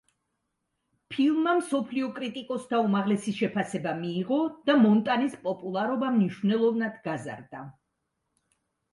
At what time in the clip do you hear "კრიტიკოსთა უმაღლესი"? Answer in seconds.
2.13-3.33